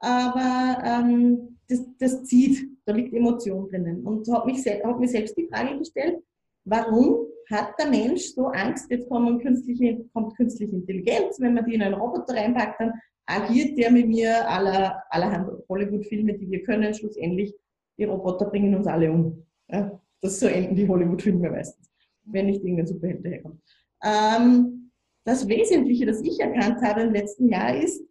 [0.00, 4.06] Aber ähm, das, das zieht, da liegt Emotion drinnen.
[4.06, 6.22] Und habe hab mir selbst die Frage gestellt,
[6.64, 11.74] warum hat der Mensch so Angst, jetzt kommt künstliche, kommt künstliche Intelligenz, wenn man die
[11.74, 12.92] in einen Roboter reinpackt, dann
[13.26, 17.54] agiert der mit mir aller, allerhand Hollywood-Filme, die wir können, schlussendlich,
[17.98, 19.44] die Roboter bringen uns alle um.
[19.68, 21.90] Ja, das so enden die Hollywood-Filme meistens,
[22.24, 23.60] wenn nicht irgendein Superheld daherkommt.
[24.02, 24.90] Ähm,
[25.24, 28.02] das Wesentliche, das ich erkannt habe im letzten Jahr ist,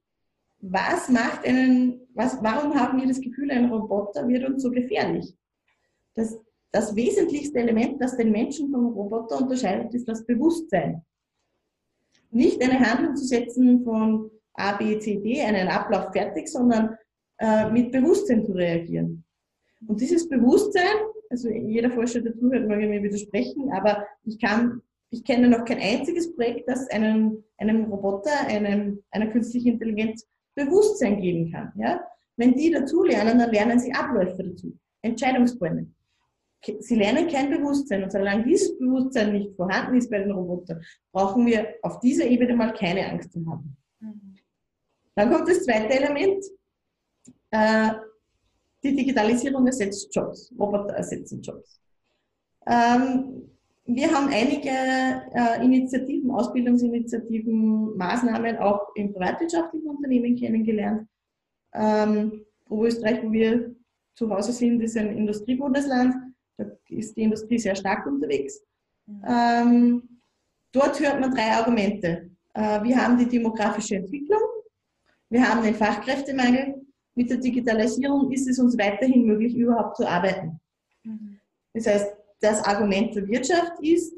[0.59, 5.35] was macht einen, was, warum haben wir das Gefühl, ein Roboter wird uns so gefährlich?
[6.15, 6.39] Das,
[6.77, 11.01] das wesentlichste Element, das den Menschen vom Roboter unterscheidet, ist das Bewusstsein.
[12.29, 16.95] Nicht eine Handlung zu setzen von A, B, C, D, einen Ablauf fertig, sondern
[17.39, 19.23] äh, mit Bewusstsein zu reagieren.
[19.87, 20.97] Und dieses Bewusstsein,
[21.31, 25.79] also jeder Forscher dazu hört mag mir widersprechen, aber ich kann, ich kenne noch kein
[25.79, 31.71] einziges Projekt, das einem, einem Roboter, einem, einer künstlichen Intelligenz Bewusstsein geben kann.
[31.75, 32.01] Ja?
[32.35, 35.87] Wenn die dazu lernen, dann lernen sie Abläufe dazu, Entscheidungsbäume.
[36.79, 41.45] Sie lernen kein Bewusstsein und solange dieses Bewusstsein nicht vorhanden ist bei den Robotern, brauchen
[41.45, 43.77] wir auf dieser Ebene mal keine Angst zu haben.
[43.99, 44.35] Mhm.
[45.15, 46.43] Dann kommt das zweite Element.
[47.51, 47.91] Äh,
[48.83, 51.79] die Digitalisierung ersetzt Jobs, Roboter ersetzen Jobs.
[52.65, 53.49] Ähm,
[53.85, 61.07] wir haben einige äh, Initiativen, Ausbildungsinitiativen, Maßnahmen auch in privatwirtschaftlichen Unternehmen kennengelernt.
[61.73, 63.73] Ähm, Oberösterreich, wo wir
[64.13, 66.15] zu Hause sind, ist ein Industriebundesland.
[66.57, 68.61] Da ist die Industrie sehr stark unterwegs.
[69.27, 70.03] Ähm,
[70.71, 72.31] dort hört man drei Argumente.
[72.53, 74.41] Äh, wir haben die demografische Entwicklung,
[75.29, 76.75] wir haben den Fachkräftemangel.
[77.15, 80.59] Mit der Digitalisierung ist es uns weiterhin möglich, überhaupt zu arbeiten.
[81.03, 81.39] Mhm.
[81.73, 84.13] Das heißt, das Argument der Wirtschaft ist,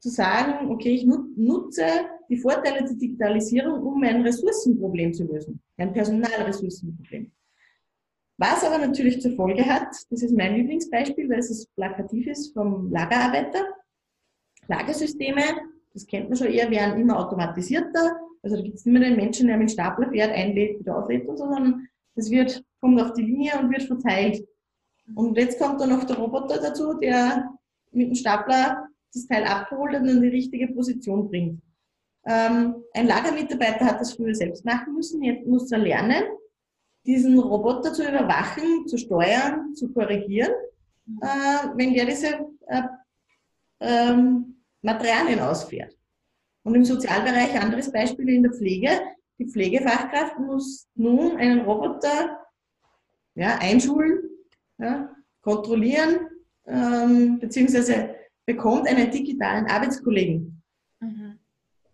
[0.00, 1.84] zu sagen, okay, ich nutze
[2.28, 7.30] die Vorteile der Digitalisierung, um mein Ressourcenproblem zu lösen, ein Personalressourcenproblem.
[8.38, 12.90] Was aber natürlich zur Folge hat, das ist mein Lieblingsbeispiel, weil es plakativ ist, vom
[12.90, 13.64] Lagerarbeiter.
[14.68, 15.42] Lagersysteme,
[15.92, 18.16] das kennt man schon eher, werden immer automatisierter.
[18.42, 21.26] Also da gibt es nicht mehr den Menschen, der mit Stapler fährt, einlädt, wieder auslädt
[21.26, 24.46] und so, sondern das wird, kommt auf die Linie und wird verteilt.
[25.16, 27.50] Und jetzt kommt dann noch der Roboter dazu, der
[27.90, 31.60] mit dem Stapler das Teil abholt und in die richtige Position bringt.
[32.26, 36.24] Ähm, ein Lagermitarbeiter hat das früher selbst machen müssen, jetzt muss er lernen,
[37.08, 40.52] diesen Roboter zu überwachen, zu steuern, zu korrigieren,
[41.22, 42.82] äh, wenn der diese äh,
[43.80, 45.96] ähm, Materialien ausfährt.
[46.64, 48.90] Und im Sozialbereich, anderes Beispiel in der Pflege,
[49.38, 52.40] die Pflegefachkraft muss nun einen Roboter
[53.34, 54.28] ja, einschulen,
[54.76, 56.28] ja, kontrollieren,
[56.66, 60.62] ähm, beziehungsweise bekommt einen digitalen Arbeitskollegen
[61.00, 61.38] mhm.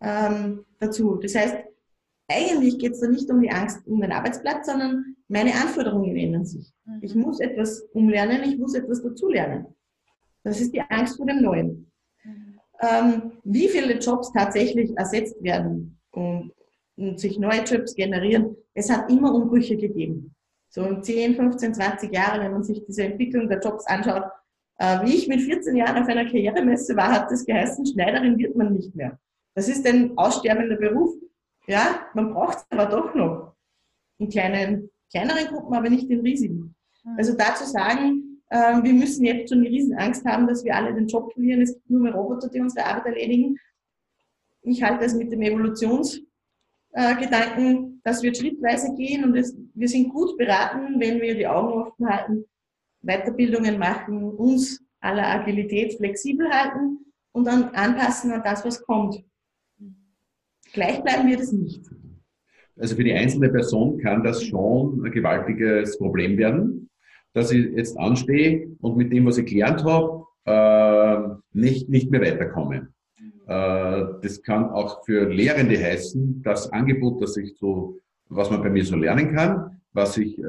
[0.00, 1.20] ähm, dazu.
[1.22, 1.56] Das heißt,
[2.28, 6.46] eigentlich geht es da nicht um die Angst um den Arbeitsplatz, sondern meine Anforderungen ändern
[6.46, 6.72] sich.
[6.84, 6.98] Mhm.
[7.02, 9.66] Ich muss etwas umlernen, ich muss etwas dazulernen.
[10.42, 11.90] Das ist die Angst vor dem Neuen.
[12.24, 12.60] Mhm.
[12.80, 16.52] Ähm, wie viele Jobs tatsächlich ersetzt werden und,
[16.96, 20.34] und, sich neue Jobs generieren, es hat immer Umbrüche gegeben.
[20.68, 24.24] So in 10, 15, 20 Jahren, wenn man sich diese Entwicklung der Jobs anschaut,
[24.78, 28.56] äh, wie ich mit 14 Jahren auf einer Karrieremesse war, hat das geheißen, Schneiderin wird
[28.56, 29.18] man nicht mehr.
[29.54, 31.14] Das ist ein aussterbender Beruf.
[31.66, 33.54] Ja, man braucht es aber doch noch.
[34.18, 36.74] In kleinen, kleineren Gruppen, aber nicht in riesigen.
[37.02, 37.14] Hm.
[37.16, 41.08] Also dazu sagen, äh, wir müssen jetzt schon die Riesenangst haben, dass wir alle den
[41.08, 41.62] Job verlieren.
[41.62, 43.58] Es gibt nur mehr Roboter, die unsere Arbeit erledigen.
[44.62, 46.26] Ich halte es mit dem Evolutionsgedanken,
[46.94, 51.72] äh, dass wir schrittweise gehen und es, wir sind gut beraten, wenn wir die Augen
[51.72, 52.44] offen halten
[53.02, 59.22] Weiterbildungen machen, uns aller Agilität flexibel halten und dann anpassen an das, was kommt.
[60.74, 61.88] Gleich bleiben wir das nicht.
[62.76, 66.90] Also für die einzelne Person kann das schon ein gewaltiges Problem werden,
[67.32, 72.20] dass ich jetzt anstehe und mit dem, was ich gelernt habe, äh, nicht, nicht mehr
[72.20, 72.92] weiterkommen.
[73.46, 78.70] Äh, das kann auch für Lehrende heißen, das Angebot, das ich so, was man bei
[78.70, 80.42] mir so lernen kann, was ich, äh,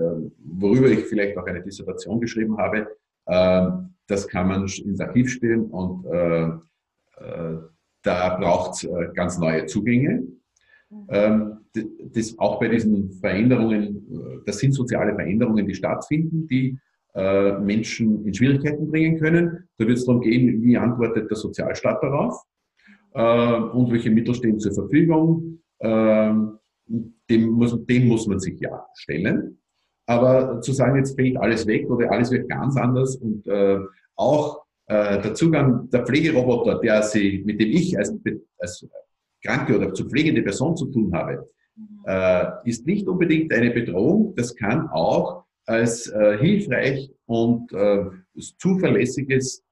[0.44, 2.88] worüber ich vielleicht auch eine Dissertation geschrieben habe,
[3.28, 3.68] äh,
[4.08, 6.06] das kann man ins Archiv stellen und
[8.06, 10.24] da braucht es ganz neue Zugänge.
[11.10, 11.58] Ähm,
[12.14, 16.78] das, auch bei diesen Veränderungen, das sind soziale Veränderungen, die stattfinden, die
[17.16, 19.68] äh, Menschen in Schwierigkeiten bringen können.
[19.78, 22.42] Da wird es darum gehen, wie antwortet der Sozialstaat darauf
[23.14, 25.60] äh, und welche Mittel stehen zur Verfügung.
[25.80, 26.34] Äh,
[27.30, 29.60] dem, muss, dem muss man sich ja stellen.
[30.08, 33.80] Aber zu sagen, jetzt fällt alles weg oder alles wird ganz anders und äh,
[34.16, 38.14] auch äh, der Zugang der Pflegeroboter, der sie, mit dem ich als,
[38.60, 38.88] als
[39.44, 41.50] kranke oder zu pflegende Person zu tun habe,
[42.06, 44.36] äh, ist nicht unbedingt eine Bedrohung.
[44.36, 48.06] Das kann auch als äh, hilfreich und äh,
[48.58, 49.64] zuverlässiges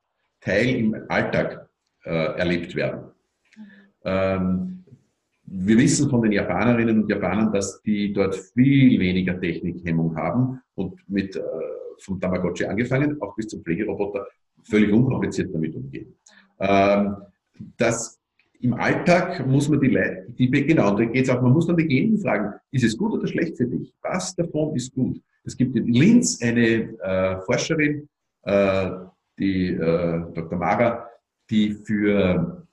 [0.41, 1.69] Teil im Alltag
[2.03, 3.11] äh, erlebt werden.
[4.03, 4.83] Ähm,
[5.45, 10.97] wir wissen von den Japanerinnen und Japanern, dass die dort viel weniger Technikhemmung haben und
[11.07, 11.41] mit äh,
[11.99, 14.25] vom Tamagotchi angefangen, auch bis zum Pflegeroboter,
[14.63, 16.13] völlig unkompliziert damit umgehen.
[16.59, 17.15] Ähm,
[17.77, 18.19] das
[18.61, 21.85] im Alltag muss man die Leute, genau, da geht es auch, man muss dann die
[21.85, 23.93] Genen fragen, ist es gut oder schlecht für dich?
[24.01, 25.19] Was davon ist gut?
[25.43, 28.07] Es gibt in Linz eine äh, Forscherin,
[28.43, 28.89] äh,
[29.37, 30.57] die äh, Dr.
[30.57, 31.05] Mara,
[31.49, 32.63] die für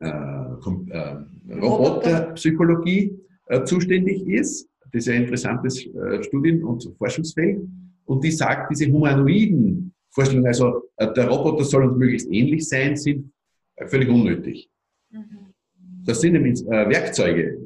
[0.00, 1.16] äh, äh,
[1.60, 4.68] Roboterpsychologie äh, zuständig ist.
[4.92, 5.88] Das ist ein interessantes
[6.22, 7.60] Studien- und Forschungsfeld.
[8.06, 13.32] Und die sagt, diese humanoiden Vorstellungen, also der Roboter soll uns möglichst ähnlich sein, sind
[13.86, 14.68] völlig unnötig.
[15.10, 15.52] Mhm.
[16.04, 17.58] Das sind nämlich Werkzeuge.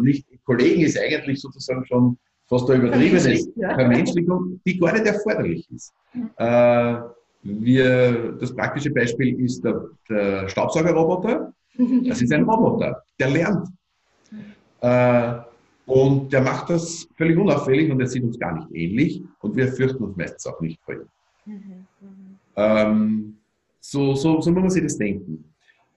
[0.00, 3.74] Nicht Kollegen ist eigentlich sozusagen schon fast eine übertriebene ja.
[3.74, 5.92] Vermenschlichung, die gar nicht erforderlich ist.
[6.12, 6.30] Mhm.
[6.36, 6.96] Äh,
[7.42, 11.52] wir, das praktische Beispiel ist der, der Staubsaugerroboter.
[12.06, 13.68] Das ist ein Roboter, der lernt.
[14.80, 15.40] Äh,
[15.86, 19.66] und der macht das völlig unauffällig und er sieht uns gar nicht ähnlich und wir
[19.72, 21.08] fürchten uns meistens auch nicht vor ihm.
[21.46, 21.86] Mhm.
[22.56, 23.38] Ähm,
[23.80, 25.44] so, so, so muss man sich das denken.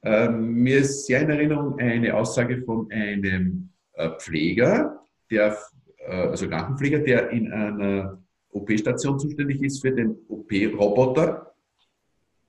[0.04, 5.00] Ähm, mir ist sehr in Erinnerung eine Aussage von einem äh, Pfleger,
[5.32, 5.58] der
[5.98, 11.54] äh, also Krankenpfleger, der in einer OP-Station zuständig ist für den OP-Roboter,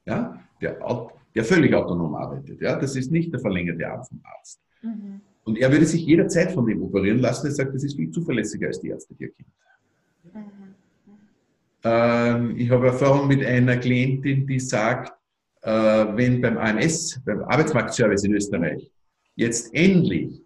[0.06, 0.78] ja, der,
[1.34, 2.60] der völlig autonom arbeitet.
[2.60, 4.60] Ja, das ist nicht der verlängerte Arm vom Arzt.
[4.82, 5.20] Mhm.
[5.44, 7.46] Und er würde sich jederzeit von dem operieren lassen.
[7.46, 9.48] Er sagt, das ist viel zuverlässiger als die Ärzte, die er kennt.
[10.34, 10.67] Mhm.
[11.84, 15.12] Ähm, ich habe Erfahrung mit einer Klientin, die sagt,
[15.62, 18.90] äh, wenn beim AMS, beim Arbeitsmarktservice in Österreich,
[19.36, 20.42] jetzt endlich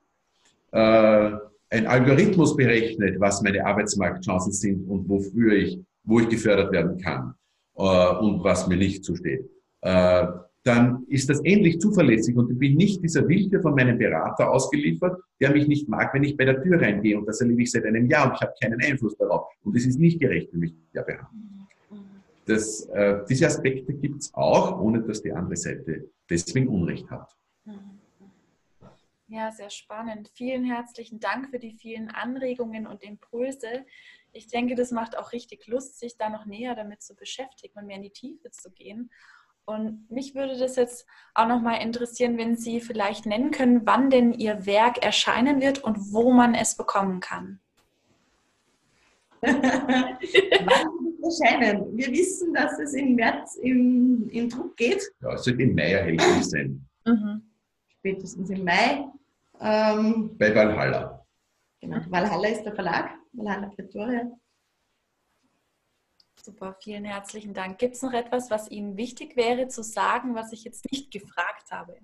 [0.73, 1.33] äh,
[1.71, 7.35] ein Algorithmus berechnet, was meine Arbeitsmarktchancen sind und wofür ich, wo ich gefördert werden kann
[7.77, 9.49] äh, und was mir nicht zusteht,
[10.65, 15.21] dann ist das endlich zuverlässig und ich bin nicht dieser Willkür von meinem Berater ausgeliefert,
[15.41, 17.85] der mich nicht mag, wenn ich bei der Tür reingehe und das erlebe ich seit
[17.85, 20.75] einem Jahr und ich habe keinen Einfluss darauf und es ist nicht gerecht, wie mich
[20.95, 21.53] der behandelt.
[22.45, 27.37] Das, äh, diese Aspekte gibt es auch, ohne dass die andere Seite deswegen Unrecht hat.
[29.29, 30.31] Ja, sehr spannend.
[30.35, 33.87] Vielen herzlichen Dank für die vielen Anregungen und Impulse.
[34.33, 37.87] Ich denke, das macht auch richtig Lust, sich da noch näher damit zu beschäftigen und
[37.87, 39.11] mehr in die Tiefe zu gehen.
[39.65, 44.11] Und mich würde das jetzt auch noch mal interessieren, wenn Sie vielleicht nennen können, wann
[44.11, 47.61] denn Ihr Werk erscheinen wird und wo man es bekommen kann.
[49.41, 51.97] wann wird es erscheinen?
[51.97, 55.03] Wir wissen, dass es im März in, in Druck geht.
[55.21, 56.85] Ja, es wird im Mai erhältlich sein.
[57.05, 57.43] Mhm.
[57.99, 59.09] Spätestens im Mai.
[59.61, 61.25] Ähm, Bei Valhalla.
[61.81, 64.31] Genau, Valhalla ist der Verlag, Valhalla Pretoria.
[66.45, 67.79] Super, vielen herzlichen Dank.
[67.79, 71.71] Gibt es noch etwas, was Ihnen wichtig wäre zu sagen, was ich jetzt nicht gefragt
[71.71, 71.95] habe?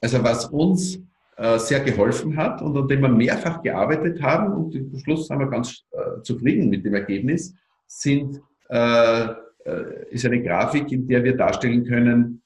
[0.00, 1.00] Also was uns
[1.36, 5.40] äh, sehr geholfen hat und an dem wir mehrfach gearbeitet haben und zum Schluss sind
[5.40, 7.56] wir ganz äh, zufrieden mit dem Ergebnis,
[7.88, 9.24] sind, äh,
[9.64, 12.40] äh ist eine Grafik, in der wir darstellen können,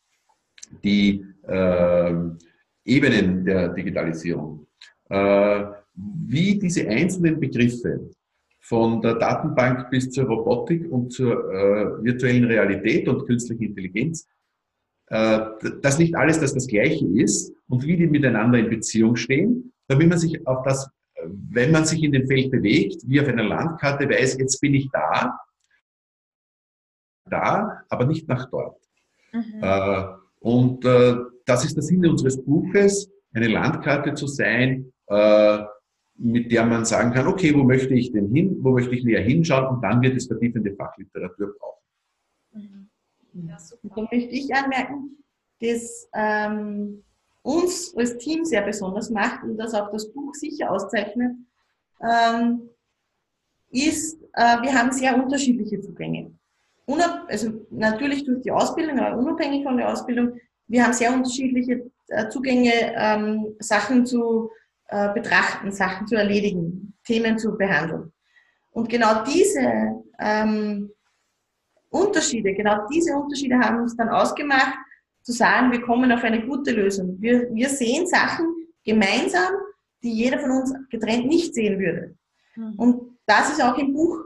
[0.83, 2.15] die äh,
[2.87, 4.67] Ebenen der Digitalisierung.
[5.11, 5.65] Äh,
[5.95, 8.09] wie diese einzelnen Begriffe
[8.63, 14.29] von der Datenbank bis zur Robotik und zur äh, virtuellen Realität und künstlichen Intelligenz,
[15.09, 15.41] äh,
[15.83, 20.09] dass nicht alles das das Gleiche ist und wie die miteinander in Beziehung stehen, damit
[20.09, 20.89] man sich auf das,
[21.25, 24.89] wenn man sich in dem Feld bewegt, wie auf einer Landkarte weiß, jetzt bin ich
[24.93, 25.37] da,
[27.29, 28.81] da, aber nicht nach dort.
[29.33, 29.61] Mhm.
[29.61, 30.05] Äh,
[30.39, 35.59] und äh, das ist der Sinn unseres Buches, eine Landkarte zu sein, äh,
[36.23, 39.23] mit der man sagen kann, okay, wo möchte ich denn hin, wo möchte ich näher
[39.23, 41.83] hinschauen und dann wird es vertiefende Fachliteratur brauchen.
[42.53, 43.49] Mhm.
[43.49, 45.17] Ja, da möchte ich anmerken,
[45.61, 47.03] dass ähm,
[47.43, 51.33] uns als Team sehr besonders macht und das auch das Buch sicher auszeichnet,
[52.01, 52.69] ähm,
[53.71, 56.31] ist, äh, wir haben sehr unterschiedliche Zugänge.
[56.87, 61.91] Unab also natürlich durch die Ausbildung, aber unabhängig von der Ausbildung, wir haben sehr unterschiedliche
[62.09, 64.51] äh, Zugänge, ähm, Sachen zu
[64.93, 68.13] äh, betrachten, Sachen zu erledigen, Themen zu behandeln.
[68.73, 70.91] Und genau diese ähm,
[71.89, 74.77] Unterschiede, genau diese Unterschiede haben uns dann ausgemacht,
[75.23, 77.17] zu sagen, wir kommen auf eine gute Lösung.
[77.21, 78.47] Wir, wir sehen Sachen
[78.85, 79.53] gemeinsam,
[80.03, 82.15] die jeder von uns getrennt nicht sehen würde.
[82.57, 82.75] Mhm.
[82.77, 84.19] Und das ist auch im Buch,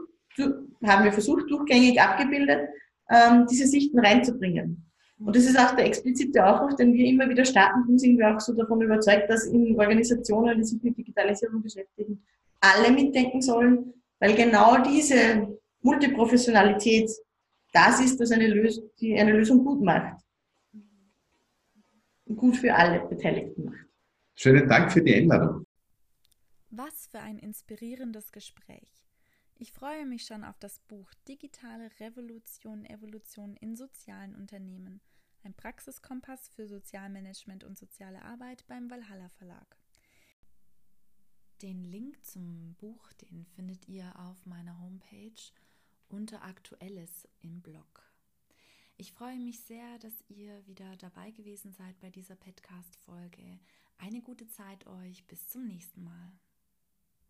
[0.83, 2.67] haben wir versucht, durchgängig abgebildet,
[3.09, 4.85] ähm, diese Sichten reinzubringen.
[5.19, 7.87] Und das ist auch der explizite Aufruf, den wir immer wieder starten.
[7.87, 12.23] Und sind wir auch so davon überzeugt, dass in Organisationen, die sich mit Digitalisierung beschäftigen,
[12.59, 17.09] alle mitdenken sollen, weil genau diese Multiprofessionalität
[17.73, 20.23] das ist, was eine Lösung, die eine Lösung gut macht.
[22.25, 23.85] Und gut für alle Beteiligten macht.
[24.35, 25.65] Schönen Dank für die Einladung.
[26.69, 29.06] Was für ein inspirierendes Gespräch.
[29.59, 35.01] Ich freue mich schon auf das Buch Digitale Revolution, Evolution in sozialen Unternehmen.
[35.43, 39.75] Ein Praxiskompass für Sozialmanagement und soziale Arbeit beim Valhalla Verlag.
[41.63, 45.41] Den Link zum Buch, den findet ihr auf meiner Homepage
[46.07, 48.03] unter Aktuelles im Blog.
[48.95, 53.59] Ich freue mich sehr, dass ihr wieder dabei gewesen seid bei dieser Podcast-Folge.
[53.97, 55.25] Eine gute Zeit euch.
[55.25, 56.31] Bis zum nächsten Mal.